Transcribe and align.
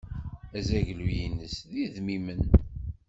Azaglu-ines 0.57 1.55
d 1.71 1.73
idmimen. 1.83 2.41